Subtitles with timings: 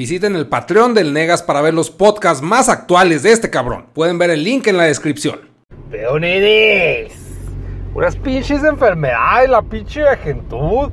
[0.00, 3.84] Visiten el Patreon del Negas para ver los podcasts más actuales de este cabrón.
[3.92, 5.40] Pueden ver el link en la descripción.
[5.90, 7.12] Peoneres.
[7.94, 10.90] Unas pinches enfermedades, la pinche juventud.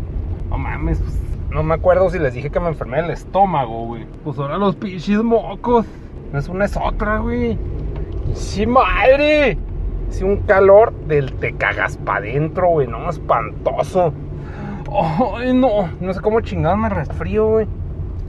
[0.50, 1.14] No mames, pues,
[1.52, 4.06] no me acuerdo si les dije que me enfermé el estómago, güey.
[4.26, 5.86] Pues ahora los pinches mocos.
[6.34, 7.58] No es una, es otra, güey.
[8.34, 9.58] ¡Sí, madre!
[10.10, 12.88] Sí, un calor del te cagas pa' adentro, güey.
[12.88, 14.12] No, espantoso.
[15.38, 15.92] Ay, no.
[16.02, 17.68] No sé cómo chingados me resfrío, güey.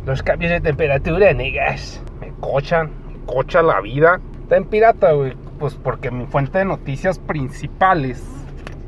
[0.08, 2.02] Los cambios de temperatura, negas.
[2.18, 2.90] Me cochan.
[3.06, 4.22] Me cocha la vida.
[4.40, 5.34] Está en pirata, güey.
[5.58, 8.24] Pues porque mi fuente de noticias principales.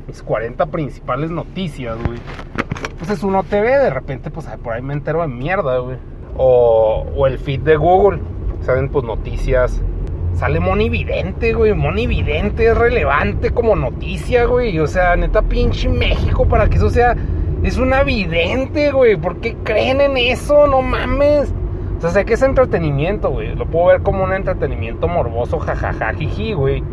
[0.07, 2.17] Mis 40 principales noticias, güey.
[2.97, 3.69] Pues es uno TV.
[3.69, 5.97] De repente, pues por ahí me entero de mierda, güey.
[6.37, 8.19] O, o el feed de Google.
[8.61, 9.79] Saben, pues noticias
[10.33, 11.75] Sale Moni Vidente, güey.
[11.75, 14.79] Moni Vidente es relevante como noticia, güey.
[14.79, 17.15] O sea, neta, pinche México, para que eso sea.
[17.63, 19.15] Es una vidente, güey.
[19.15, 20.65] ¿Por qué creen en eso?
[20.67, 21.53] No mames.
[21.97, 23.55] O sea, sé que es entretenimiento, güey.
[23.55, 26.83] Lo puedo ver como un entretenimiento morboso, jajaja, jiji, güey.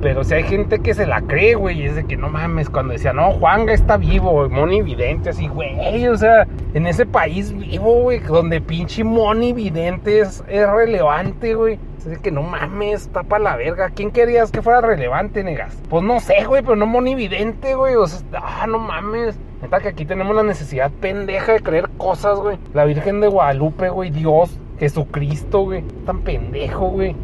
[0.00, 2.68] Pero si hay gente que se la cree, güey, y es de que no mames,
[2.68, 7.56] cuando decía, no, Juanga está vivo, Moni Vidente, así, güey, o sea, en ese país
[7.56, 11.78] vivo, güey, donde pinche Moni Vidente es, es relevante, güey.
[12.10, 13.90] Es que no mames, tapa la verga.
[13.90, 15.80] ¿Quién querías que fuera relevante, negas?
[15.88, 17.94] Pues no sé, güey, pero no monividente, güey.
[17.94, 19.38] O sea, ah, no mames.
[19.62, 22.58] Neta que aquí tenemos la necesidad pendeja de creer cosas, güey.
[22.74, 25.82] La Virgen de Guadalupe, güey, Dios, Jesucristo, güey.
[26.04, 27.14] Tan pendejo, güey.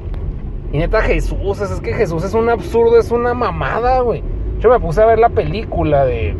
[0.72, 4.22] Y neta Jesús, es que Jesús es un absurdo, es una mamada, güey.
[4.60, 6.36] Yo me puse a ver la película de...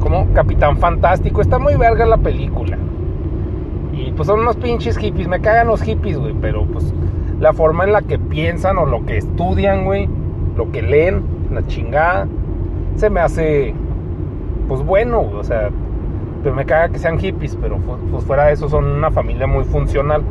[0.00, 1.40] Como Capitán Fantástico.
[1.40, 2.78] Está muy verga la película.
[3.92, 5.28] Y pues son unos pinches hippies.
[5.28, 6.34] Me cagan los hippies, güey.
[6.40, 6.94] Pero pues
[7.40, 10.08] la forma en la que piensan o lo que estudian, güey,
[10.56, 11.22] lo que leen,
[11.52, 12.26] la chingada,
[12.96, 13.74] se me hace,
[14.68, 15.70] pues bueno, o sea,
[16.42, 19.64] pero me caga que sean hippies, pero pues fuera de eso son una familia muy
[19.64, 20.22] funcional.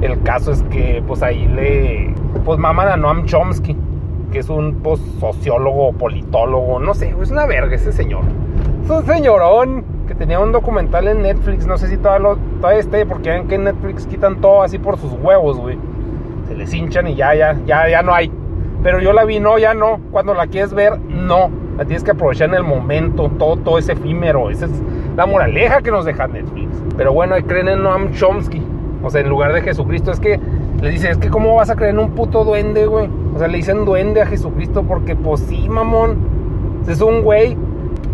[0.00, 3.76] El caso es que, pues ahí le, pues maman a Noam Chomsky,
[4.30, 8.22] que es un pues, sociólogo, politólogo, no sé, es una verga ese señor.
[8.84, 13.06] Es un señorón que tenía un documental en Netflix, no sé si todavía, lo, todavía
[13.06, 15.78] porque ven que en Netflix quitan todo así por sus huevos, güey
[16.48, 18.32] se les hinchan y ya, ya, ya, ya no hay.
[18.82, 20.00] Pero yo la vi, no, ya no.
[20.10, 21.50] Cuando la quieres ver, no.
[21.78, 24.50] La tienes que aprovechar en el momento, todo, todo es efímero.
[24.50, 24.72] Esa es
[25.16, 26.68] la moraleja que nos deja Netflix.
[26.96, 28.60] Pero bueno, creen en Noam Chomsky.
[29.04, 30.40] O sea, en lugar de Jesucristo, es que
[30.82, 33.08] le dice, es que cómo vas a creer en un puto duende, güey.
[33.32, 36.16] O sea, le dicen duende a Jesucristo porque, pues sí, mamón.
[36.88, 37.56] Es un güey.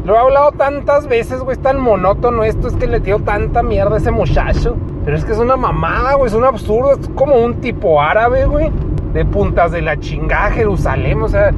[0.04, 3.62] Lo he hablado tantas veces, güey, es tan monótono esto, es que le dio tanta
[3.62, 4.76] mierda a ese muchacho.
[5.06, 6.92] Pero es que es una mamada, güey, es un absurdo.
[6.92, 8.70] Es como un tipo árabe, güey.
[9.14, 11.50] De puntas de la chingada, Jerusalén, o sea,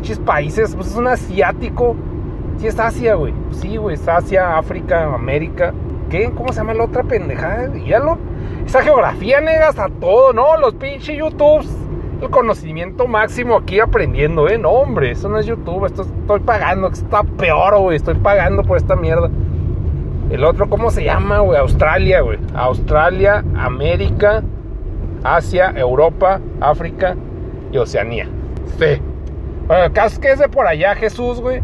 [0.00, 0.74] muchos países.
[0.74, 1.94] Pues es un asiático.
[2.58, 3.34] Sí, es Asia, güey.
[3.50, 5.72] Sí, güey, es Asia, África, América.
[6.08, 6.30] ¿Qué?
[6.34, 7.68] ¿Cómo se llama la otra pendejada?
[7.68, 8.18] Dígalo.
[8.66, 10.56] Esa geografía, negas, a todo, ¿no?
[10.56, 11.70] Los pinches YouTubes.
[12.20, 14.58] El conocimiento máximo aquí aprendiendo, ¿eh?
[14.58, 15.86] No, hombre, eso no es YouTube.
[15.86, 16.88] Esto estoy pagando.
[16.88, 17.96] Está peor, güey.
[17.96, 19.30] Estoy pagando por esta mierda.
[20.30, 21.58] El otro, ¿cómo se llama, güey?
[21.58, 22.38] Australia, güey.
[22.54, 24.42] Australia, América,
[25.24, 27.16] Asia, Europa, África
[27.72, 28.28] y Oceanía.
[28.78, 29.00] Sí.
[29.70, 31.62] Bueno, el caso es que es de por allá, Jesús, güey.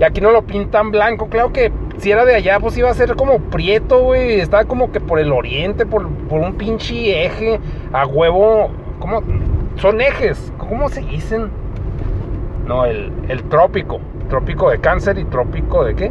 [0.00, 1.28] Y aquí no lo pintan blanco.
[1.28, 4.40] Claro que si era de allá, pues iba a ser como prieto, güey.
[4.40, 7.60] Estaba como que por el oriente, por, por un pinche eje.
[7.92, 8.72] A huevo.
[8.98, 9.22] ¿Cómo?
[9.76, 10.52] Son ejes.
[10.58, 11.48] ¿Cómo se dicen?
[12.66, 14.00] No, el, el trópico.
[14.28, 16.10] Trópico de cáncer y trópico de qué?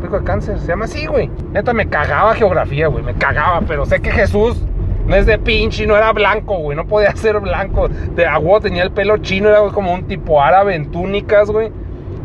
[0.00, 0.56] pico de cáncer.
[0.60, 1.28] Se llama así, güey.
[1.50, 3.02] Neta, me cagaba geografía, güey.
[3.02, 4.62] Me cagaba, pero sé que Jesús
[5.10, 6.76] no es de pinche, no era blanco, güey.
[6.76, 7.88] No podía ser blanco.
[7.88, 11.72] De agua tenía el pelo chino, era como un tipo árabe en túnicas, güey.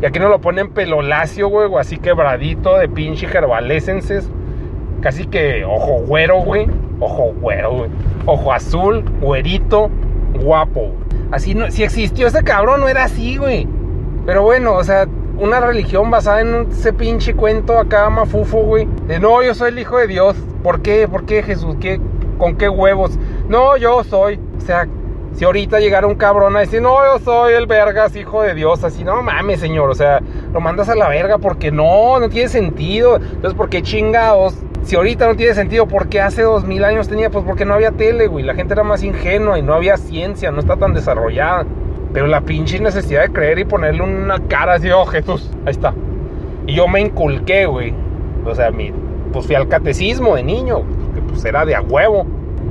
[0.00, 4.30] Y aquí no lo ponen pelo lacio, güey, o así quebradito de pinche gerbalescenses.
[5.00, 6.68] Casi que ojo güero, güey.
[7.00, 7.90] Ojo güero, güey.
[8.24, 9.90] Ojo azul, güerito,
[10.40, 10.92] guapo.
[11.32, 13.66] Así no, si existió ese cabrón, no era así, güey.
[14.26, 15.08] Pero bueno, o sea,
[15.38, 18.86] una religión basada en ese pinche cuento acá mafufo, güey.
[19.08, 20.36] De no, yo soy el hijo de Dios.
[20.62, 21.08] ¿Por qué?
[21.08, 21.74] ¿Por qué Jesús?
[21.80, 22.00] ¿Qué?
[22.38, 23.18] ¿Con qué huevos?
[23.48, 24.40] No, yo soy.
[24.56, 24.86] O sea,
[25.36, 28.82] si ahorita llegara un cabrón a decir, no, yo soy el vergas, hijo de Dios,
[28.84, 30.20] así, no mames, señor, o sea,
[30.52, 33.16] lo mandas a la verga porque no, no tiene sentido.
[33.16, 34.54] Entonces, ¿por qué chingados?
[34.82, 37.28] Si ahorita no tiene sentido, ¿por qué hace dos mil años tenía?
[37.28, 40.50] Pues porque no había tele, güey, la gente era más ingenua y no había ciencia,
[40.52, 41.66] no está tan desarrollada.
[42.14, 45.92] Pero la pinche necesidad de creer y ponerle una cara así, oh Jesús, ahí está.
[46.66, 47.92] Y yo me inculqué, güey.
[48.46, 48.90] O sea, mi,
[49.32, 50.82] pues fui al catecismo de niño,
[51.14, 52.26] que pues era de a huevo.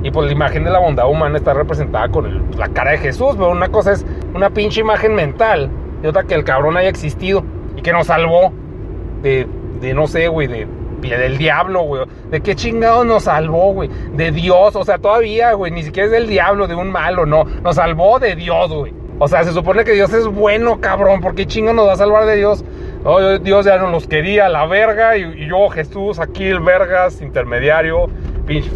[0.06, 3.34] Y pues la imagen de la bondad humana está representada con la cara de Jesús,
[3.36, 5.68] pero una cosa es una pinche imagen mental
[6.00, 7.42] y otra que el cabrón haya existido
[7.76, 8.52] y que nos salvó
[9.22, 9.48] de,
[9.80, 10.68] de no sé, güey, de
[11.00, 12.04] del diablo, güey.
[12.30, 13.90] ¿De qué chingado nos salvó, güey?
[14.14, 17.42] De Dios, o sea, todavía, güey, ni siquiera es del diablo, de un malo, no.
[17.44, 18.94] Nos salvó de Dios, güey.
[19.18, 21.20] O sea, se supone que Dios es bueno, cabrón.
[21.20, 22.64] ¿Por qué chingo nos va a salvar de Dios?
[23.02, 25.16] No, Dios ya no los quería, la verga.
[25.16, 28.06] Y, yo, Jesús, aquí el vergas, intermediario,
[28.46, 28.70] pinche,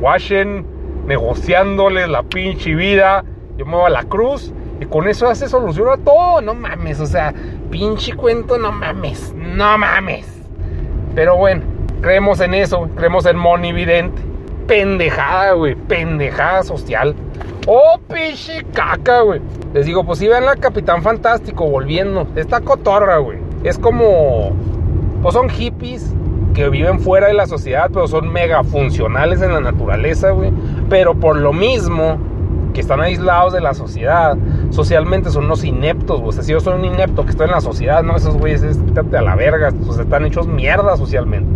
[0.00, 0.71] Washington,
[1.06, 3.24] negociándoles la pinche vida.
[3.56, 6.40] Yo me voy a la cruz y con eso hace solución a todo.
[6.40, 7.34] No mames, o sea,
[7.70, 10.26] pinche cuento, no mames, no mames.
[11.14, 11.62] Pero bueno,
[12.00, 14.20] creemos en eso, creemos en Monividente.
[14.66, 17.14] Pendejada, güey, pendejada social.
[17.66, 19.40] Oh, pinche caca, güey.
[19.72, 22.26] Les digo, pues si vean la Capitán Fantástico volviendo.
[22.36, 23.38] Esta cotorra, güey.
[23.64, 24.52] Es como.
[25.22, 26.12] Pues son hippies
[26.54, 30.50] que viven fuera de la sociedad, pero son mega funcionales en la naturaleza, güey.
[30.92, 32.18] Pero por lo mismo
[32.74, 34.36] que están aislados de la sociedad,
[34.68, 36.20] socialmente son unos ineptos.
[36.22, 38.76] O sea, si yo soy un inepto que estoy en la sociedad, no, esos güeyes,
[38.76, 39.72] quítate a la verga.
[39.88, 41.48] O están hechos mierda socialmente.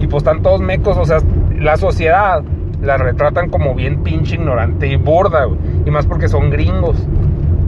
[0.00, 1.20] Y pues están todos mecos, o sea,
[1.58, 2.44] la sociedad
[2.82, 5.48] la retratan como bien pinche ignorante y burda.
[5.86, 6.98] Y más porque son gringos.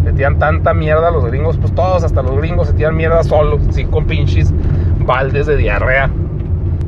[0.05, 3.67] Se tiran tanta mierda los gringos, pues todos, hasta los gringos se tiran mierda solos,
[3.67, 4.53] así con pinches
[4.99, 6.11] baldes de diarrea.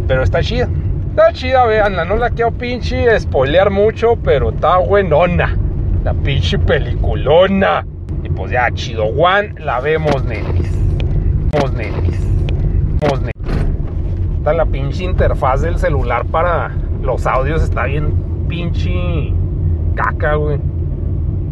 [0.07, 0.69] Pero está chida.
[1.19, 2.05] Está chida, veanla.
[2.05, 5.59] No la quiero pinche spoilear mucho, pero está buenona.
[6.05, 7.85] La pinche peliculona.
[8.23, 10.71] Y pues ya, chido, Juan, la vemos, nenis.
[11.51, 12.21] Vemos, nenis.
[13.01, 13.67] Vemos, nenis.
[14.37, 16.71] Está la pinche interfaz del celular para
[17.03, 17.65] los audios.
[17.65, 18.15] Está bien
[18.47, 19.33] pinche
[19.97, 20.61] caca, güey.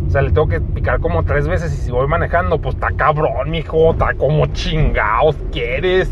[0.07, 2.93] O sea, le tengo que picar como tres veces y si voy manejando, pues está
[2.93, 3.91] cabrón, mijo.
[3.91, 6.09] Está como chingados quieres.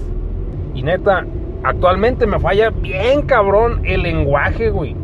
[0.74, 1.24] Y neta,
[1.64, 4.94] actualmente me falla bien cabrón el lenguaje, güey.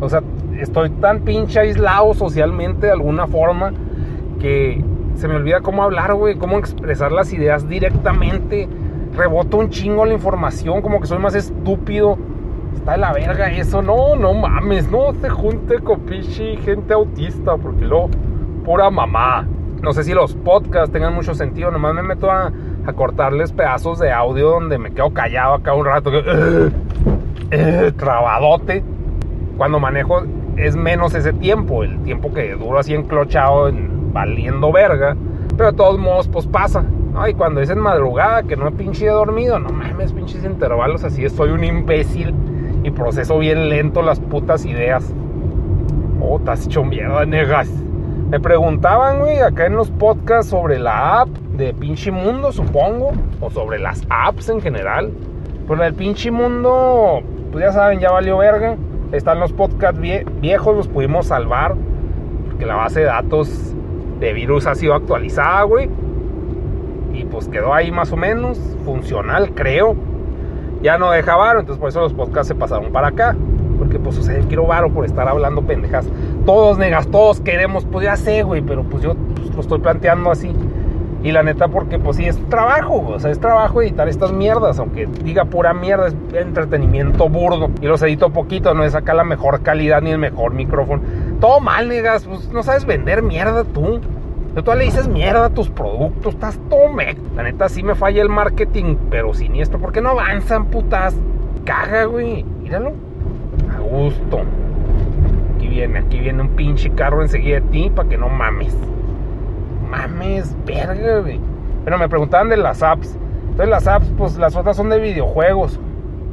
[0.00, 0.22] O sea,
[0.60, 3.72] estoy tan pinche aislado socialmente de alguna forma
[4.38, 4.84] que
[5.14, 8.68] se me olvida cómo hablar, güey, cómo expresar las ideas directamente.
[9.16, 12.18] Reboto un chingo la información, como que soy más estúpido.
[12.74, 17.56] Está de la verga eso, no, no mames, no se junte con pinche gente autista,
[17.56, 18.10] porque luego,
[18.64, 19.46] pura mamá.
[19.80, 22.50] No sé si los podcasts tengan mucho sentido, nomás me meto a,
[22.86, 26.10] a cortarles pedazos de audio donde me quedo callado acá un rato,
[27.50, 28.84] eh, trabadote.
[29.56, 30.22] Cuando manejo
[30.56, 35.16] es menos ese tiempo, el tiempo que duro así enclochado, en, valiendo verga.
[35.56, 36.84] Pero de todos modos, pues pasa.
[37.28, 41.28] Y cuando es en madrugada, que no he pinche dormido, no mames, pinches intervalos así,
[41.28, 42.34] soy un imbécil
[42.82, 45.14] y proceso bien lento las putas ideas.
[46.20, 47.68] Oh, te has hecho mierda, negas.
[48.30, 53.50] Me preguntaban, güey, acá en los podcasts sobre la app de pinche mundo, supongo, o
[53.50, 55.10] sobre las apps en general.
[55.66, 57.22] Pues la del pinche mundo,
[57.52, 58.76] pues ya saben, ya valió verga.
[59.12, 60.00] Están los podcasts
[60.40, 61.74] viejos, los pudimos salvar.
[62.48, 63.74] Porque la base de datos
[64.20, 65.88] de virus ha sido actualizada, güey.
[67.12, 69.94] Y pues quedó ahí más o menos, funcional, creo.
[70.82, 73.36] Ya no deja varo, entonces por eso los podcasts se pasaron para acá.
[73.78, 76.06] Porque pues, o quiero varo por estar hablando pendejas.
[76.44, 80.30] Todos, negas, todos queremos, pues ya sé, güey, pero pues yo pues, lo estoy planteando
[80.30, 80.54] así.
[81.24, 84.78] Y la neta, porque pues sí, es trabajo, o sea, es trabajo editar estas mierdas,
[84.78, 87.70] aunque diga pura mierda, es entretenimiento burdo.
[87.80, 91.02] Y los edito poquito, no es acá la mejor calidad ni el mejor micrófono.
[91.40, 94.02] Todo mal, negas, pues no sabes vender mierda tú.
[94.54, 97.16] Tú le dices mierda a tus productos, estás tome.
[97.34, 101.16] La neta sí me falla el marketing, pero siniestro, porque no avanzan, putas.
[101.64, 102.44] Caga, güey.
[102.62, 102.92] Míralo.
[103.74, 104.42] A gusto.
[105.56, 108.76] Aquí viene, aquí viene un pinche carro enseguida de ti para que no mames
[109.94, 111.40] mames, verga, güey.
[111.82, 113.16] Bueno, me preguntaban de las apps.
[113.42, 115.78] Entonces las apps, pues las otras son de videojuegos.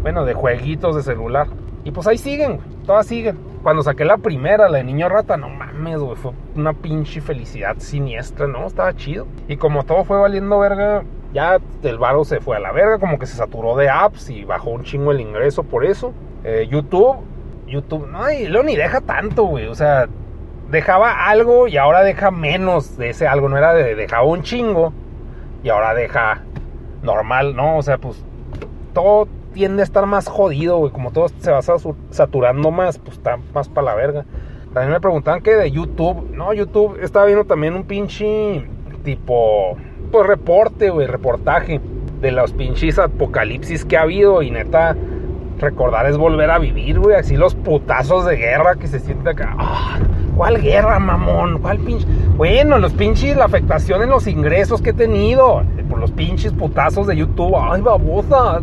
[0.02, 1.48] Bueno, de jueguitos de celular.
[1.84, 3.38] Y pues ahí siguen, todas siguen.
[3.64, 7.76] Cuando saqué la primera, la de Niño Rata, no mames, güey, fue una pinche felicidad
[7.78, 8.66] siniestra, ¿no?
[8.66, 9.28] Estaba chido.
[9.48, 13.20] Y como todo fue valiendo verga, ya el varo se fue a la verga, como
[13.20, 16.12] que se saturó de apps y bajó un chingo el ingreso por eso.
[16.44, 17.18] Eh, YouTube,
[17.68, 19.68] YouTube, no, y lo ni deja tanto, güey.
[19.68, 20.08] O sea,
[20.72, 23.50] dejaba algo y ahora deja menos de ese algo.
[23.50, 24.94] No era de dejaba un chingo
[25.64, 26.42] y ahora deja
[27.04, 27.78] normal, ¿no?
[27.78, 28.24] O sea, pues
[28.94, 30.92] todo tiende a estar más jodido, güey.
[30.92, 34.26] Como todo se va saturando más, pues está más para la verga.
[34.74, 38.66] También me preguntaban que de YouTube, no, YouTube estaba viendo también un pinche
[39.04, 39.76] tipo,
[40.12, 41.82] pues reporte, güey, reportaje
[42.22, 44.96] de los pinches apocalipsis que ha habido y neta
[45.62, 47.16] recordar es volver a vivir, güey.
[47.16, 49.56] Así los putazos de guerra que se siente acá.
[49.58, 50.00] Ah,
[50.36, 51.60] ¿Cuál guerra, mamón?
[51.60, 52.06] ¿Cuál pinche?
[52.36, 55.64] Bueno, los pinches, la afectación en los ingresos que he tenido.
[55.90, 57.56] Por los pinches putazos de YouTube.
[57.58, 58.62] Ay, babosa.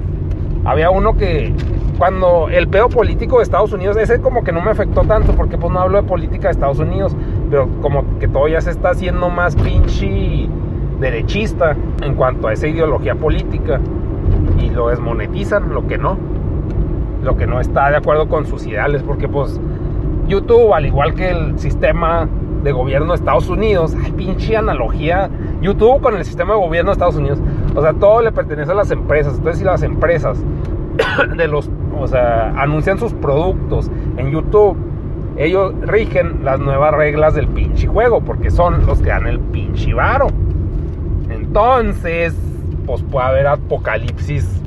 [0.64, 1.54] Había uno que
[1.98, 5.56] cuando el pedo político de Estados Unidos, ese como que no me afectó tanto porque
[5.56, 7.16] pues no hablo de política de Estados Unidos,
[7.50, 10.48] pero como que todo ya se está haciendo más pinche
[11.00, 13.80] derechista en cuanto a esa ideología política
[14.58, 16.18] y lo desmonetizan, lo que no.
[17.22, 19.60] Lo que no está de acuerdo con sus ideales, porque pues
[20.26, 22.28] YouTube, al igual que el sistema
[22.62, 26.92] de gobierno de Estados Unidos, ay, pinche analogía, YouTube con el sistema de gobierno de
[26.92, 27.38] Estados Unidos,
[27.74, 30.38] o sea, todo le pertenece a las empresas, entonces si las empresas
[31.36, 34.76] de los, o sea, anuncian sus productos en YouTube,
[35.36, 39.94] ellos rigen las nuevas reglas del pinche juego, porque son los que dan el pinche
[39.94, 40.26] varo.
[41.30, 42.34] Entonces,
[42.86, 44.60] pues puede haber apocalipsis,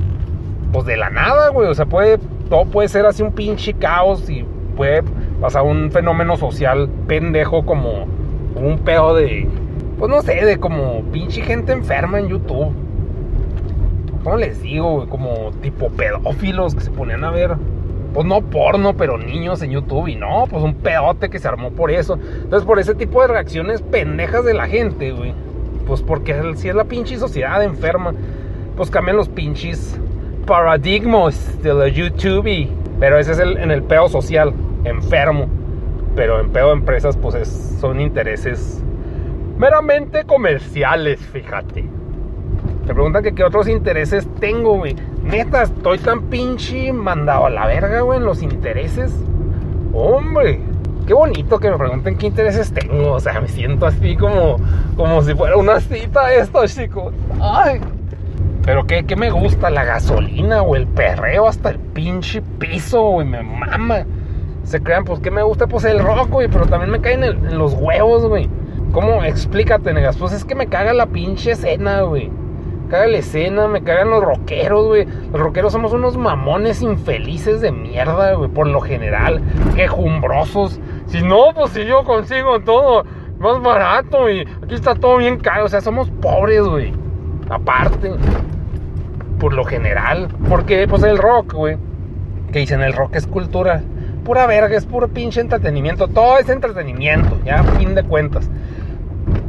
[0.72, 2.18] pues de la nada, güey, o sea, puede,
[2.48, 4.44] todo puede ser así un pinche caos y
[4.76, 5.02] puede
[5.40, 8.06] pasar un fenómeno social pendejo como
[8.56, 9.48] un pedo de,
[9.98, 12.72] pues no sé, de como pinche gente enferma en YouTube.
[14.24, 15.08] ¿Cómo les digo?
[15.08, 17.56] Como tipo pedófilos que se ponían a ver,
[18.14, 20.08] pues no porno, pero niños en YouTube.
[20.08, 22.18] Y no, pues un pedote que se armó por eso.
[22.42, 25.34] Entonces, por ese tipo de reacciones pendejas de la gente, güey.
[25.86, 28.14] Pues porque si es la pinche sociedad enferma,
[28.76, 29.98] pues cambian los pinches
[30.46, 32.68] paradigmas de la YouTube.
[33.00, 34.52] Pero ese es el, en el pedo social,
[34.84, 35.48] enfermo.
[36.14, 38.82] Pero en pedo de empresas, pues es, son intereses
[39.62, 41.84] meramente comerciales, fíjate.
[42.86, 44.96] Te preguntan que qué otros intereses tengo, güey.
[45.22, 49.14] Neta, estoy tan pinche mandado a la verga, güey, en los intereses.
[49.92, 50.58] Hombre,
[51.06, 53.12] qué bonito que me pregunten qué intereses tengo.
[53.12, 54.56] O sea, me siento así como,
[54.96, 57.14] como si fuera una cita esto, chicos.
[57.40, 57.80] Ay.
[58.64, 59.70] Pero ¿qué, qué me gusta?
[59.70, 63.26] La gasolina, o el perreo hasta el pinche piso, güey.
[63.26, 64.04] Me mama.
[64.62, 65.66] Se crean, pues, ¿qué me gusta?
[65.66, 66.48] Pues el rock, güey.
[66.48, 68.48] Pero también me caen en, los huevos, güey.
[68.92, 69.24] ¿Cómo?
[69.24, 70.16] Explícate, negas.
[70.16, 72.30] Pues es que me caga la pinche escena, güey
[72.92, 75.06] caga la escena, me cagan los rockeros, güey.
[75.32, 79.40] Los rockeros somos unos mamones infelices de mierda, güey, por lo general.
[79.74, 80.78] Quejumbrosos.
[81.06, 83.04] Si no, pues si yo consigo todo
[83.38, 85.64] más barato y aquí está todo bien caro.
[85.64, 86.92] O sea, somos pobres, güey.
[87.50, 88.12] Aparte,
[89.38, 90.28] por lo general.
[90.48, 91.76] Porque, pues el rock, güey.
[92.52, 93.82] Que dicen, el rock es cultura.
[94.24, 96.06] Pura verga, es puro pinche entretenimiento.
[96.08, 98.48] Todo es entretenimiento, ya a fin de cuentas.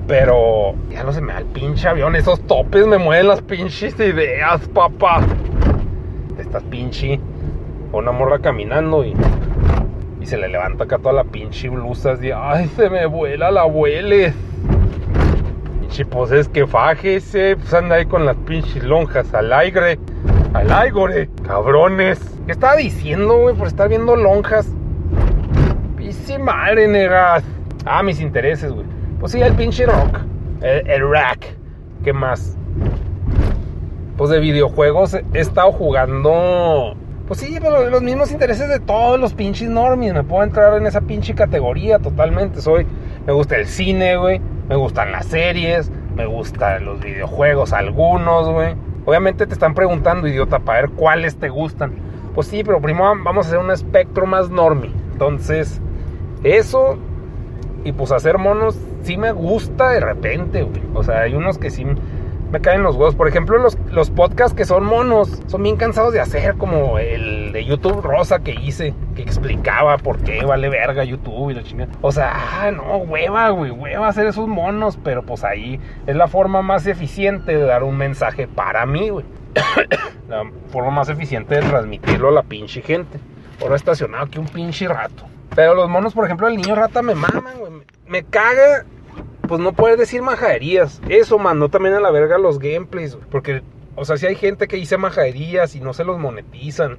[0.07, 2.15] Pero ya no se me da el pinche avión.
[2.15, 5.21] Esos topes me mueven las pinches ideas, papá.
[6.39, 7.19] Estás pinche.
[7.91, 9.13] Una morra caminando y.
[10.19, 12.13] Y se le levanta acá toda la pinche blusa.
[12.13, 14.33] Así, ay, se me vuela la huele.
[15.93, 17.55] Pinche, pues es que fájese.
[17.55, 19.99] Pues anda ahí con las pinches lonjas al aire.
[20.55, 22.19] Al aire, cabrones.
[22.47, 24.67] ¿Qué estaba diciendo, güey, por estar viendo lonjas?
[25.95, 27.43] Pinche madre, negas.
[27.85, 28.87] Ah, mis intereses, güey.
[29.19, 30.21] Pues sí, el pinche rock.
[30.61, 31.57] El, el rack.
[32.03, 32.57] ¿Qué más?
[34.17, 36.95] Pues de videojuegos he estado jugando.
[37.27, 40.15] Pues sí, los mismos intereses de todos los pinches normies.
[40.15, 42.61] Me puedo entrar en esa pinche categoría totalmente.
[42.61, 42.87] Soy.
[43.27, 44.41] Me gusta el cine, güey.
[44.69, 45.91] Me gustan las series.
[46.15, 48.75] Me gustan los videojuegos, algunos, güey.
[49.05, 51.93] Obviamente te están preguntando, idiota, para ver cuáles te gustan.
[52.35, 54.91] Pues sí, pero primero vamos a hacer un espectro más normie.
[55.11, 55.81] Entonces,
[56.43, 56.97] eso
[57.83, 60.81] y pues hacer monos sí me gusta de repente, güey.
[60.93, 61.85] O sea, hay unos que sí
[62.53, 63.15] me caen los huevos.
[63.15, 67.51] Por ejemplo, los, los podcasts que son monos son bien cansados de hacer, como el
[67.51, 71.91] de YouTube Rosa que hice, que explicaba por qué vale verga YouTube y la chingada.
[72.01, 76.27] O sea, ah, no, hueva, güey, hueva hacer esos monos, pero pues ahí es la
[76.27, 79.25] forma más eficiente de dar un mensaje para mí, güey.
[80.29, 83.17] la forma más eficiente de transmitirlo a la pinche gente.
[83.63, 85.23] Ahora estacionado aquí un pinche rato.
[85.55, 87.71] Pero los monos, por ejemplo, el niño rata me maman, güey.
[88.05, 88.85] Me caga,
[89.47, 91.01] pues no poder decir majaderías.
[91.09, 93.17] Eso mandó también a la verga los gameplays.
[93.29, 93.61] Porque,
[93.95, 96.97] o sea, si hay gente que dice majaderías y no se los monetizan.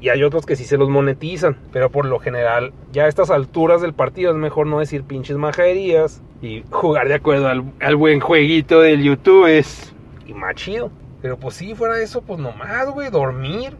[0.00, 1.56] Y hay otros que sí se los monetizan.
[1.72, 5.36] Pero por lo general, ya a estas alturas del partido es mejor no decir pinches
[5.36, 6.22] majaderías.
[6.42, 9.92] Y jugar de acuerdo al, buen jueguito del YouTube es.
[10.26, 10.90] Y más chido.
[11.20, 13.76] Pero pues si fuera eso, pues nomás, güey, dormir.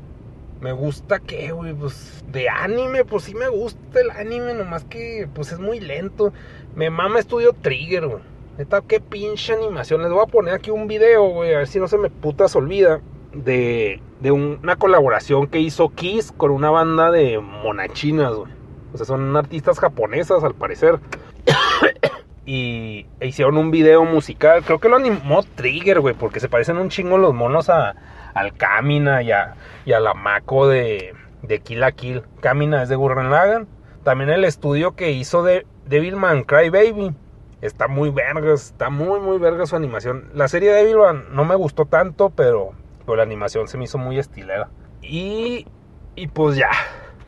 [0.60, 5.28] Me gusta que, güey, pues de anime, pues sí me gusta el anime, nomás que
[5.32, 6.32] pues es muy lento.
[6.74, 8.22] Me mama Estudio Trigger, güey.
[8.58, 10.02] Neta, qué pinche animación.
[10.02, 12.56] Les voy a poner aquí un video, güey, a ver si no se me putas
[12.56, 13.00] olvida.
[13.32, 18.50] De, de un- una colaboración que hizo Kiss con una banda de monachinas, güey.
[18.92, 20.98] O sea, son artistas japonesas, al parecer.
[22.46, 24.64] y e hicieron un video musical.
[24.64, 27.94] Creo que lo animó Trigger, güey, porque se parecen un chingo los monos a,
[28.34, 29.54] al Kamina y a,
[29.84, 32.22] y a la Mako de, de Kill la Kill.
[32.40, 33.68] Kamina es de Gurren Lagann.
[34.04, 37.14] También el estudio que hizo de Devilman Crybaby.
[37.60, 40.30] Está muy verga, está muy, muy verga su animación.
[40.32, 42.70] La serie de Devilman no me gustó tanto, pero,
[43.04, 44.68] pero la animación se me hizo muy estilera.
[45.02, 45.66] Y,
[46.14, 46.70] y pues ya.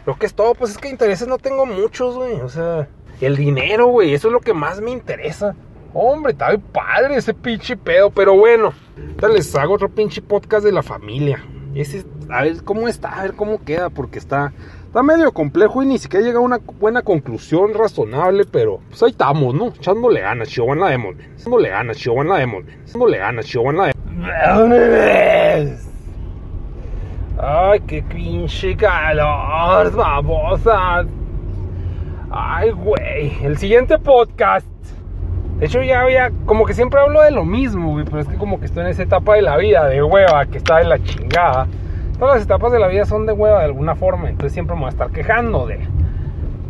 [0.07, 2.40] Lo que es todo, pues es que intereses no tengo muchos, güey.
[2.40, 2.88] O sea,
[3.21, 5.54] el dinero, güey, eso es lo que más me interesa.
[5.92, 8.73] Hombre, está bien padre ese pinche pedo, pero bueno.
[9.35, 11.44] Les hago otro pinche podcast de la familia.
[11.75, 14.52] Ese, a ver cómo está, a ver cómo queda, porque está,
[14.87, 19.11] está medio complejo y ni siquiera llega a una buena conclusión razonable, pero pues ahí
[19.11, 19.68] estamos, ¿no?
[19.68, 23.92] Echándole ganas, chihuahua la demo, echándole ganas, chihuahua la demo, echándole ganas, chihuahua la.
[27.42, 31.04] Ay, qué pinche calor, babosa.
[32.30, 33.44] Ay, güey.
[33.44, 34.69] El siguiente podcast.
[35.61, 36.31] De hecho, ya había.
[36.47, 38.07] Como que siempre hablo de lo mismo, güey.
[38.07, 40.57] Pero es que como que estoy en esa etapa de la vida de hueva que
[40.57, 41.67] está de la chingada.
[42.19, 44.31] Todas las etapas de la vida son de hueva de alguna forma.
[44.31, 45.81] Entonces siempre me voy a estar quejando de.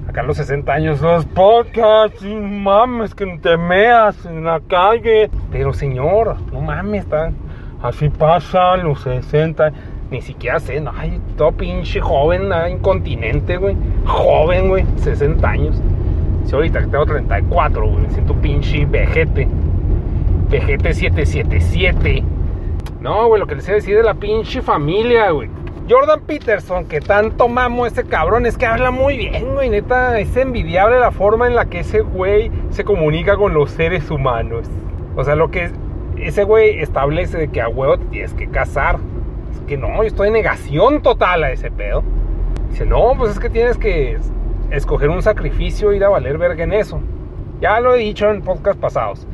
[0.09, 5.31] Acá los 60 años, los podcasts, mames, que te meas en la calle.
[5.53, 7.31] Pero señor, no mames, está.
[7.81, 9.73] Así pasan los 60
[10.11, 13.77] ni siquiera sé, no, ay, todo pinche joven, incontinente, güey.
[14.05, 15.81] Joven, güey, 60 años.
[16.51, 19.47] Si ahorita que tengo 34, güey, me siento pinche vejete.
[20.49, 22.25] Vejete 777.
[23.01, 25.49] No, güey, lo que les a decir de la pinche familia, güey.
[25.89, 29.71] Jordan Peterson, que tanto mamo ese cabrón, es que habla muy bien, güey.
[29.71, 34.11] Neta, es envidiable la forma en la que ese güey se comunica con los seres
[34.11, 34.67] humanos.
[35.15, 35.71] O sea, lo que
[36.17, 38.99] ese güey establece de que a huevo tienes que casar
[39.69, 42.03] que no, yo estoy en negación total a ese pedo.
[42.71, 44.19] Dice, no, pues es que tienes que
[44.71, 47.01] escoger un sacrificio, ir a valer verga en eso.
[47.61, 49.27] Ya lo he dicho en podcast pasados.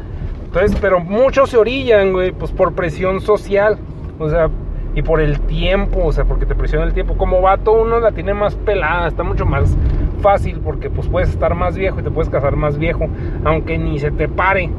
[0.45, 3.79] Entonces, pero muchos se orillan, güey, pues por presión social.
[4.19, 4.49] O sea,
[4.95, 7.17] y por el tiempo, o sea, porque te presiona el tiempo.
[7.17, 9.77] Como vato, uno la tiene más pelada, está mucho más
[10.23, 13.07] fácil porque pues puedes estar más viejo y te puedes casar más viejo,
[13.45, 14.71] aunque ni se te pare,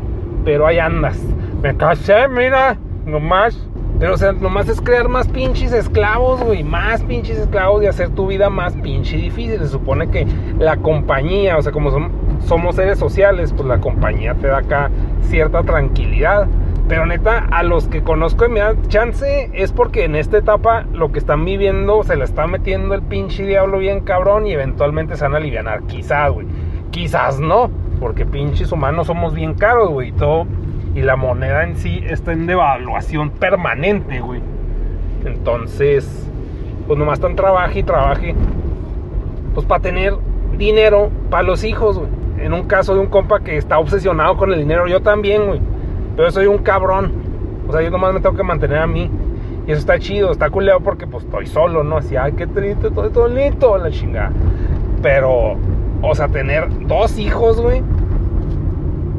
[0.43, 1.23] pero ahí andas.
[1.61, 6.63] Me casé, mira, nomás pero, o sea, nomás es crear más pinches esclavos, güey.
[6.63, 9.57] Más pinches esclavos y hacer tu vida más pinche difícil.
[9.57, 10.27] Se supone que
[10.59, 11.91] la compañía, o sea, como
[12.45, 14.91] somos seres sociales, pues la compañía te da acá
[15.23, 16.47] cierta tranquilidad.
[16.87, 20.85] Pero neta, a los que conozco y me dan chance es porque en esta etapa
[20.93, 25.17] lo que están viviendo se le está metiendo el pinche diablo bien cabrón y eventualmente
[25.17, 25.81] se van a aliviar.
[25.87, 26.45] Quizás, güey.
[26.91, 27.71] Quizás no.
[27.99, 30.11] Porque pinches humanos somos bien caros, güey.
[30.11, 30.45] Todo
[30.97, 34.41] y la moneda en sí está en devaluación permanente, güey.
[35.25, 36.27] Entonces,
[36.87, 38.33] pues nomás están trabaje y trabaje.
[39.53, 40.15] Pues para tener
[40.57, 42.09] dinero para los hijos, güey.
[42.39, 45.61] En un caso de un compa que está obsesionado con el dinero, yo también, güey.
[46.15, 47.11] Pero soy un cabrón.
[47.67, 49.07] O sea, yo nomás me tengo que mantener a mí.
[49.67, 51.97] Y eso está chido, está culeado porque pues estoy solo, ¿no?
[51.97, 54.31] Así, ay, qué triste, todo lindo, la chingada.
[55.03, 55.57] Pero,
[56.01, 57.83] o sea, tener dos hijos, güey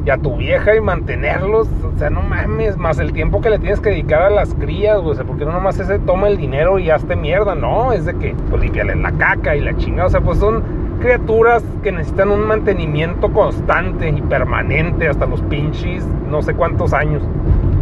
[0.05, 3.59] y a tu vieja y mantenerlos, o sea, no mames, más el tiempo que le
[3.59, 6.37] tienes que dedicar a las crías, güey, o sea, porque no nomás ese toma el
[6.37, 10.09] dinero y hazte mierda, no, es de que, pues la caca y la chingada, o
[10.09, 10.63] sea, pues son
[10.99, 17.23] criaturas que necesitan un mantenimiento constante y permanente hasta los pinches, no sé cuántos años,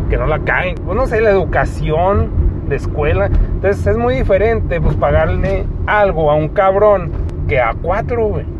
[0.09, 2.29] que no la caen, pues no sé, la educación
[2.67, 7.11] de escuela, entonces es muy diferente, pues pagarle algo a un cabrón
[7.47, 8.56] que a cuatro, güey.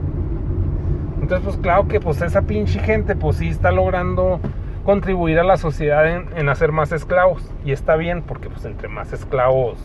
[1.27, 4.39] Entonces, pues claro que pues esa pinche gente pues sí está logrando
[4.85, 7.51] contribuir a la sociedad en, hacer más esclavos.
[7.65, 9.77] Y está bien, porque pues entre más esclavos,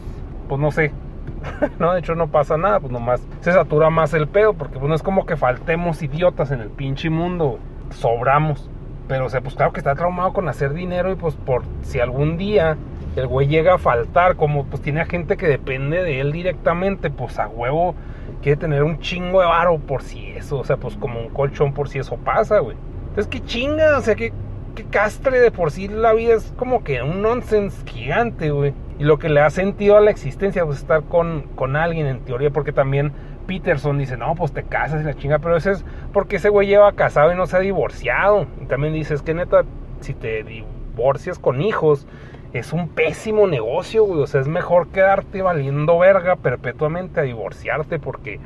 [0.49, 0.93] pues no sé.
[1.81, 4.89] no, de hecho no pasa nada, pues nomás se satura más el pedo, porque pues
[4.89, 7.59] no es como que faltemos idiotas en el pinche mundo,
[7.91, 8.71] sobramos.
[9.09, 11.99] Pero o sea, pues claro que está traumado con hacer dinero y pues por si
[11.99, 12.77] algún día
[13.17, 17.11] el güey llega a faltar, como pues tiene a gente que depende de él directamente,
[17.11, 17.95] pues a huevo
[18.43, 21.73] quiere tener un chingo de varo por si eso, o sea, pues como un colchón
[21.73, 22.77] por si eso pasa, güey.
[23.09, 24.33] Entonces, qué chinga, o sea, qué,
[24.75, 28.75] qué castre de por sí la vida es como que un nonsense gigante, güey.
[28.99, 32.21] Y lo que le ha sentido a la existencia, pues estar con, con alguien en
[32.21, 33.13] teoría, porque también
[33.47, 36.69] Peterson dice, no, pues te casas y la chinga, pero eso es porque ese güey
[36.69, 38.47] lleva casado y no se ha divorciado.
[38.61, 39.65] Y también dice, es que neta,
[40.01, 42.07] si te divorcias con hijos,
[42.53, 44.21] es un pésimo negocio, güey.
[44.21, 48.41] O sea, es mejor quedarte valiendo verga perpetuamente a divorciarte porque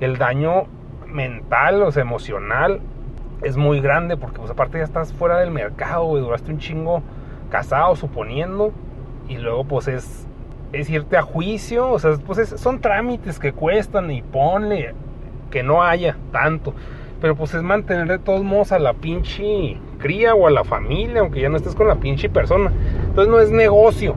[0.00, 0.64] el daño
[1.06, 2.80] mental, o sea, emocional,
[3.42, 6.22] es muy grande porque, pues, aparte ya estás fuera del mercado, güey.
[6.22, 7.02] Duraste un chingo
[7.50, 8.72] casado, suponiendo.
[9.28, 10.26] Y luego, pues, es,
[10.72, 11.90] es irte a juicio.
[11.90, 14.94] O sea, pues, son trámites que cuestan y ponle
[15.50, 16.74] que no haya tanto.
[17.20, 21.20] Pero pues es mantener de todos modos a la pinche cría o a la familia,
[21.20, 22.70] aunque ya no estés con la pinche persona.
[23.06, 24.14] Entonces no es negocio.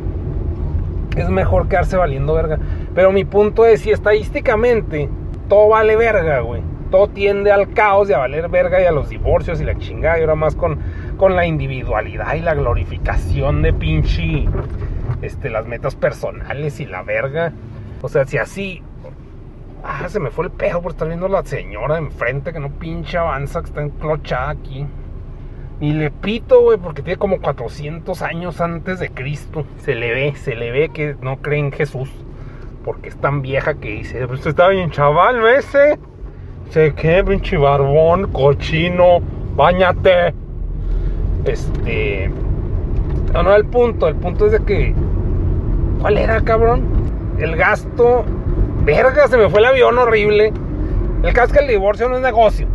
[1.16, 2.60] Es mejor quedarse valiendo verga.
[2.94, 5.08] Pero mi punto es, si estadísticamente
[5.48, 6.62] todo vale verga, güey.
[6.92, 10.18] Todo tiende al caos y a valer verga y a los divorcios y la chingada.
[10.18, 10.78] Y ahora más con,
[11.16, 14.46] con la individualidad y la glorificación de pinche
[15.22, 17.54] este, las metas personales y la verga.
[18.02, 18.84] O sea, si así
[19.84, 22.72] Ah, se me fue el pejo por estar viendo a la señora enfrente que no
[22.72, 24.86] pinche avanza, que está enclochada aquí.
[25.80, 29.64] Y le pito, güey, porque tiene como 400 años antes de Cristo.
[29.78, 32.10] Se le ve, se le ve que no cree en Jesús.
[32.84, 36.00] Porque es tan vieja que dice, pues está bien chaval, ¿no ese?
[36.70, 39.20] Se qué, pinche barbón, cochino,
[39.56, 40.34] bañate.
[41.46, 42.32] Este...
[43.34, 44.96] No, no, el punto, el punto es de que...
[46.02, 46.84] ¿Cuál era, cabrón?
[47.38, 48.26] El gasto...
[48.84, 50.54] Verga, se me fue el avión horrible.
[51.24, 52.68] El caso es que el divorcio no es negocio.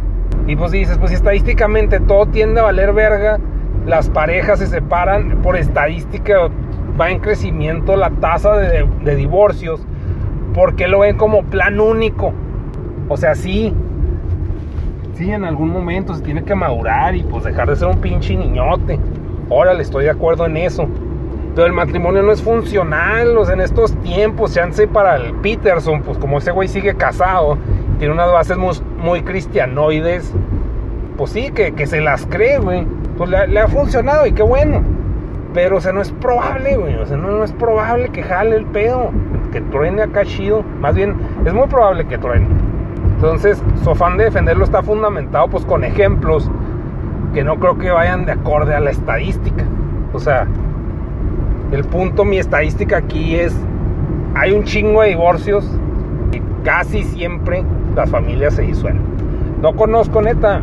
[0.47, 3.39] Y pues dices, pues estadísticamente todo tiende a valer verga.
[3.87, 5.43] Las parejas se separan.
[5.43, 6.49] Por estadística
[7.01, 9.87] va en crecimiento la tasa de, de divorcios.
[10.55, 12.33] Porque lo ven como plan único.
[13.09, 13.75] O sea, sí.
[15.15, 18.37] Sí, en algún momento se tiene que madurar y pues dejar de ser un pinche
[18.37, 18.99] niñote.
[19.49, 20.89] Órale, estoy de acuerdo en eso.
[21.55, 26.01] Pero el matrimonio no es funcional, o sea, en estos tiempos, chance para el Peterson,
[26.01, 27.59] pues como ese güey sigue casado,
[28.03, 30.35] tiene unas bases muy, cristianoides,
[31.17, 32.85] pues sí, que, que, se las cree, güey.
[33.17, 34.83] Pues le, ha funcionado y qué bueno.
[35.55, 36.97] Pero, o sea, no es probable, güey.
[36.97, 39.13] O sea, no, no es probable que jale el pedo,
[39.53, 40.65] que truene acá chido.
[40.81, 42.49] Más bien, es muy probable que truene.
[43.15, 46.51] Entonces, su afán de defenderlo está fundamentado, pues, con ejemplos
[47.33, 49.65] que no creo que vayan de acorde a la estadística.
[50.13, 50.49] O sea,
[51.71, 53.55] el punto, mi estadística aquí es,
[54.35, 55.71] hay un chingo de divorcios
[56.33, 59.03] y casi siempre las familias se disuelven.
[59.61, 60.61] No conozco neta,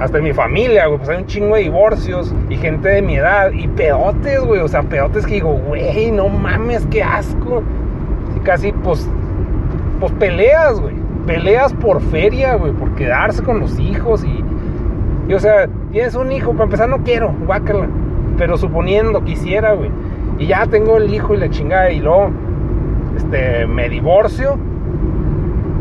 [0.00, 3.16] hasta en mi familia, güey, pues hay un chingo de divorcios y gente de mi
[3.16, 7.62] edad y pedotes, güey, o sea, pedotes que digo, güey, no mames, qué asco.
[8.36, 9.08] Y casi, pues,
[10.00, 14.44] pues peleas, güey, peleas por feria, güey, por quedarse con los hijos y,
[15.30, 17.86] y, o sea, tienes un hijo, para empezar no quiero, guácala
[18.38, 19.90] pero suponiendo quisiera, güey.
[20.38, 22.30] Y ya tengo el hijo y la chingada y luego
[23.16, 24.58] este me divorcio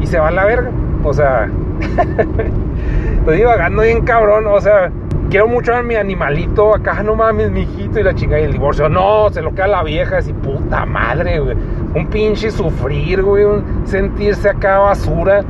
[0.02, 0.72] y se va a la verga.
[1.04, 1.50] O sea,
[3.20, 4.92] estoy divagando bien cabrón, o sea,
[5.30, 8.54] quiero mucho a mi animalito, acá no mames, mi hijito y la chingada y el
[8.54, 8.90] divorcio.
[8.90, 11.58] No, se lo queda la vieja, así puta madre, güey.
[11.96, 15.42] Un pinche sufrir, güey, un sentirse acá basura,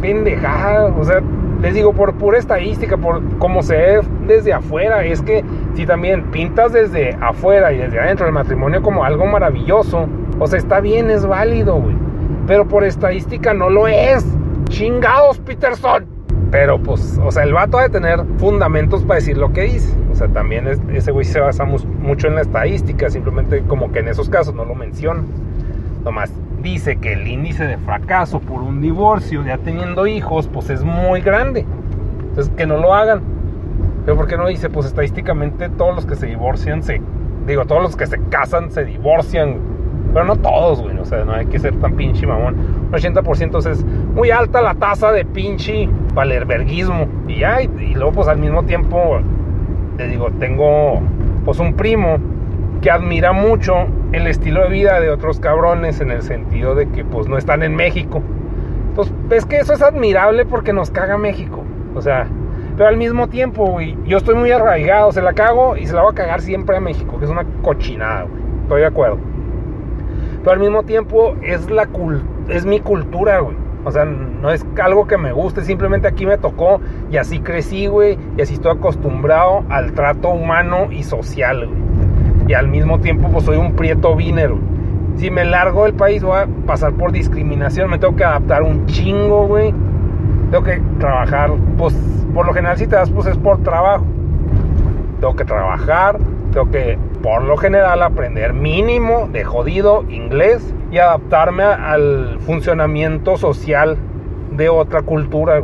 [0.00, 1.20] pendejada, o sea,
[1.60, 6.24] les digo, por pura estadística, por como se ve desde afuera, es que si también
[6.30, 10.06] pintas desde afuera y desde adentro el matrimonio como algo maravilloso,
[10.38, 12.05] o sea, está bien, es válido, güey.
[12.46, 14.24] Pero por estadística no lo es.
[14.68, 16.06] Chingados, Peterson.
[16.50, 19.94] Pero pues, o sea, el vato ha de tener fundamentos para decir lo que dice.
[20.12, 23.98] O sea, también es, ese güey se basa mucho en la estadística, simplemente como que
[23.98, 25.22] en esos casos no lo menciona.
[26.04, 26.32] Nomás
[26.62, 31.20] dice que el índice de fracaso por un divorcio, ya teniendo hijos, pues es muy
[31.20, 31.66] grande.
[32.28, 33.22] Entonces, que no lo hagan.
[34.04, 34.70] Pero ¿por qué no dice?
[34.70, 37.00] Pues estadísticamente todos los que se divorcian se...
[37.46, 39.58] Digo, todos los que se casan se divorcian.
[40.16, 40.96] Pero no todos, güey.
[40.96, 42.54] O sea, no hay que ser tan pinche mamón.
[42.86, 47.06] Un 80% es muy alta la tasa de pinche valerberguismo.
[47.28, 49.18] Y ya, y, y luego pues al mismo tiempo,
[49.98, 51.02] le digo, tengo
[51.44, 52.16] pues un primo
[52.80, 57.04] que admira mucho el estilo de vida de otros cabrones en el sentido de que
[57.04, 58.22] pues no están en México.
[58.94, 61.62] Pues es que eso es admirable porque nos caga México.
[61.94, 62.26] O sea,
[62.74, 66.00] pero al mismo tiempo, güey, yo estoy muy arraigado, se la cago y se la
[66.00, 68.42] voy a cagar siempre a México, que es una cochinada, güey.
[68.62, 69.35] Estoy de acuerdo.
[70.46, 71.88] Pero al mismo tiempo es la
[72.48, 73.56] es mi cultura, güey.
[73.84, 76.80] O sea, no es algo que me guste, simplemente aquí me tocó
[77.10, 81.96] y así crecí, güey, y así estoy acostumbrado al trato humano y social, güey
[82.48, 84.58] y al mismo tiempo pues soy un prieto vinero.
[85.16, 88.86] Si me largo del país voy a pasar por discriminación, me tengo que adaptar un
[88.86, 89.74] chingo, güey.
[90.50, 91.94] Tengo que trabajar, pues
[92.34, 94.04] por lo general si te das pues es por trabajo.
[95.20, 96.18] Tengo que trabajar,
[96.52, 103.96] tengo que por lo general aprender mínimo de jodido inglés y adaptarme al funcionamiento social
[104.52, 105.62] de otra cultura.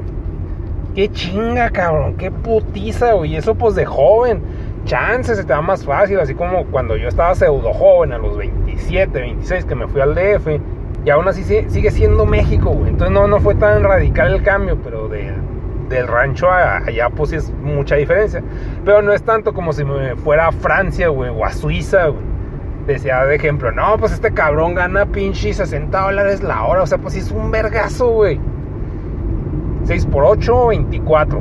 [0.94, 3.36] Qué chinga, cabrón, qué putiza, güey.
[3.36, 4.42] Eso pues de joven
[4.84, 8.36] chance se te va más fácil, así como cuando yo estaba pseudo joven a los
[8.36, 10.60] 27, 26 que me fui al DF
[11.04, 12.90] y aún así sigue siendo México, güey.
[12.90, 15.01] Entonces no, no fue tan radical el cambio, pero
[15.92, 18.42] del rancho a allá pues es mucha diferencia.
[18.84, 22.32] Pero no es tanto como si me fuera a Francia, güey, o a Suiza, güey.
[22.86, 26.98] Decía de ejemplo, no, pues este cabrón gana pinche 60 dólares la hora, o sea,
[26.98, 28.40] pues es un vergazo, güey.
[29.84, 31.40] 6 por 8, 24.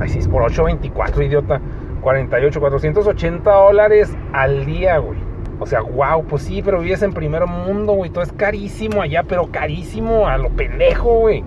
[0.00, 1.60] Ay, 6 por 8, 24, idiota.
[2.00, 5.18] 48, 480 dólares al día, güey.
[5.58, 8.10] O sea, wow, pues sí, pero vives en primer mundo, güey.
[8.10, 11.42] Todo es carísimo allá, pero carísimo a lo pendejo, güey.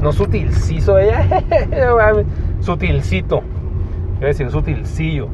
[0.00, 1.26] No sutilcizo, ella.
[2.60, 3.42] Sutilcito.
[4.18, 5.28] Quiero decir, sutilcillo.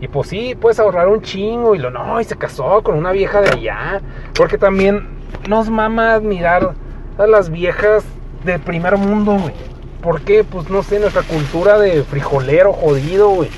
[0.00, 1.74] Y pues sí, puedes ahorrar un chingo.
[1.74, 4.00] Y lo no, y se casó con una vieja de allá.
[4.34, 5.06] Porque también
[5.48, 6.74] nos mama admirar
[7.18, 8.04] a las viejas
[8.44, 9.54] del primer mundo, güey.
[10.02, 10.44] ¿Por qué?
[10.44, 13.48] Pues no sé, nuestra cultura de frijolero jodido, güey.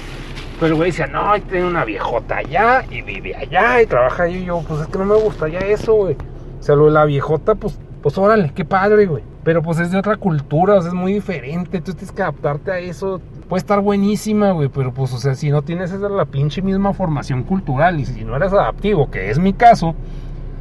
[0.61, 4.37] Pero el güey decía, no, tiene una viejota allá y vive allá y trabaja ahí.
[4.37, 6.17] Y yo, pues es que no me gusta ya eso, güey.
[6.61, 9.23] O sea, lo de la viejota, pues, pues órale, qué padre, güey.
[9.45, 11.81] Pero pues es de otra cultura, es muy diferente.
[11.83, 13.21] Tú tienes que adaptarte a eso.
[13.49, 16.95] Puede estar buenísima, güey, pero pues, o sea, si no tienes esa la pinche misma
[16.95, 19.95] formación cultural y si no eres adaptivo, que es mi caso,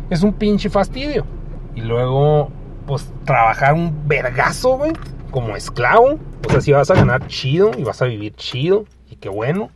[0.10, 1.26] es un pinche fastidio.
[1.76, 2.50] Y luego,
[2.86, 4.92] pues, trabajar un vergazo, güey,
[5.32, 6.20] como esclavo.
[6.46, 9.70] O sea, si vas a ganar chido y vas a vivir chido y qué bueno.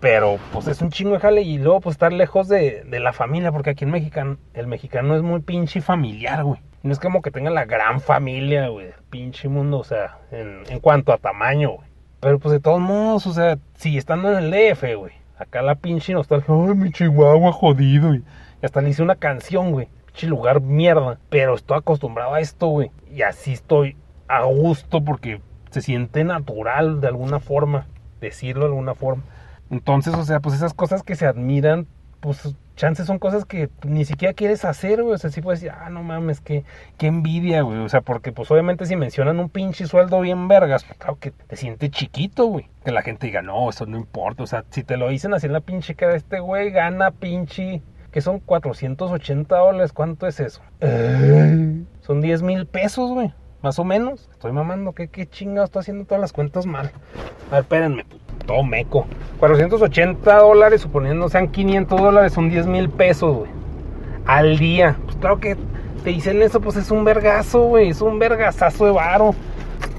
[0.00, 3.14] Pero pues es un chingo de jale y luego pues estar lejos de, de la
[3.14, 6.60] familia, porque aquí en Mexicano, el mexicano es muy pinche familiar, güey.
[6.86, 11.12] No es como que tenga la gran familia, güey, pinche mundo, o sea, en, cuanto
[11.12, 11.88] a tamaño, güey.
[12.20, 15.74] Pero pues de todos modos, o sea, si estando en el DF, güey, acá la
[15.74, 18.22] pinche nostalgia, ay, mi chihuahua jodido, y
[18.62, 22.92] hasta le hice una canción, güey, pinche lugar mierda, pero estoy acostumbrado a esto, güey,
[23.12, 23.96] y así estoy
[24.28, 27.88] a gusto porque se siente natural de alguna forma,
[28.20, 29.24] decirlo de alguna forma.
[29.70, 31.88] Entonces, o sea, pues esas cosas que se admiran,
[32.20, 35.14] pues chances son cosas que ni siquiera quieres hacer, güey.
[35.14, 36.64] O sea, sí puedes decir, ah, no mames, qué,
[36.98, 37.78] qué envidia, güey.
[37.78, 41.30] O sea, porque pues obviamente si mencionan un pinche sueldo bien vergas, pues claro que
[41.30, 42.68] te sientes chiquito, güey.
[42.84, 44.42] Que la gente diga, no, eso no importa.
[44.42, 47.82] O sea, si te lo dicen así en la pinche cara, este güey gana pinche,
[48.12, 50.60] que son 480 dólares, ¿cuánto es eso?
[50.80, 53.32] Son 10 mil pesos, güey.
[53.62, 54.28] Más o menos.
[54.30, 56.92] Estoy mamando, ¿qué, qué chingado estoy haciendo todas las cuentas mal?
[57.48, 58.04] A ver, espérenme,
[58.46, 59.06] todo meco.
[59.38, 63.50] 480 dólares, suponiendo sean 500 dólares, son 10 mil pesos, güey.
[64.24, 64.96] Al día.
[65.04, 65.56] Pues claro que
[66.02, 67.90] te dicen eso, pues es un vergazo, güey.
[67.90, 69.34] Es un vergazazo de varo.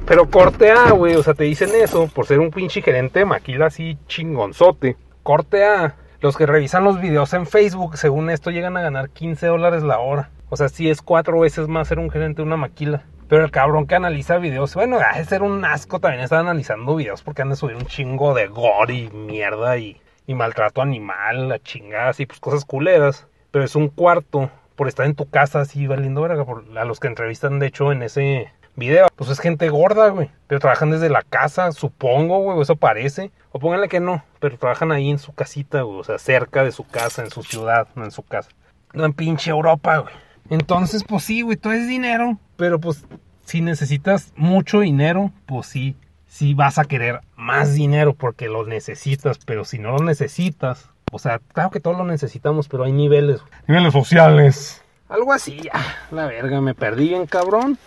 [0.06, 1.16] Pero corte A, güey.
[1.16, 4.96] O sea, te dicen eso por ser un pinche gerente de maquila así chingonzote.
[5.24, 5.96] Corte A.
[6.20, 10.00] Los que revisan los videos en Facebook, según esto, llegan a ganar 15 dólares la
[10.00, 10.32] hora.
[10.50, 13.04] O sea, sí es cuatro veces más ser un gerente de una maquila.
[13.28, 17.24] Pero el cabrón que analiza videos, bueno, a ser un asco también estar analizando videos
[17.24, 21.60] porque han de subir un chingo de gore y mierda y, y maltrato animal, la
[21.60, 23.28] chingada, así, pues cosas culeras.
[23.52, 26.46] Pero es un cuarto por estar en tu casa así valiendo verga.
[26.46, 30.30] Por, a los que entrevistan, de hecho, en ese video, pues es gente gorda, güey.
[30.48, 33.32] Pero trabajan desde la casa, supongo, güey, eso parece.
[33.52, 36.72] O pónganle que no, pero trabajan ahí en su casita, güey, o sea, cerca de
[36.72, 38.52] su casa, en su ciudad, no en su casa.
[38.94, 40.14] No en pinche Europa, güey.
[40.50, 42.38] Entonces, pues sí, güey, todo es dinero.
[42.56, 43.06] Pero pues,
[43.46, 45.96] si necesitas mucho dinero, pues sí,
[46.28, 49.38] sí vas a querer más dinero porque lo necesitas.
[49.46, 53.42] Pero si no lo necesitas, o sea, claro que todos lo necesitamos, pero hay niveles.
[53.68, 54.84] Niveles sociales.
[55.10, 55.72] Algo así, ya.
[56.12, 57.78] La verga, me perdí bien, cabrón.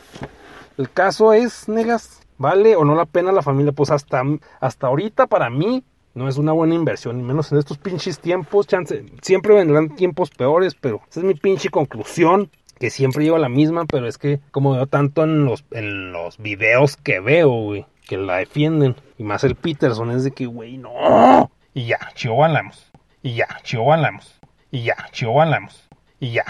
[0.78, 3.72] El caso es, negas, ¿vale o no la pena la familia?
[3.72, 4.22] Pues hasta,
[4.60, 8.66] hasta ahorita para mí no es una buena inversión, y menos en estos pinches tiempos.
[8.66, 12.50] Chance, siempre vendrán tiempos peores, pero esa es mi pinche conclusión.
[12.78, 16.38] Que siempre llevo la misma, pero es que como veo tanto en los, en los
[16.38, 18.96] videos que veo, güey, que la defienden.
[19.18, 21.50] Y más el Peterson es de que, güey, no.
[21.74, 22.72] Y ya, Chihuahua
[23.22, 24.18] Y ya, Chihuahua
[24.70, 25.68] Y ya, Chihuahua
[26.20, 26.44] Y ya,